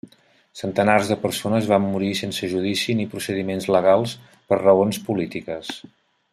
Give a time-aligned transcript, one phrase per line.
[0.61, 4.17] Centenars de persones van morir sense judici ni procediments legals,
[4.51, 5.75] per raons polítiques.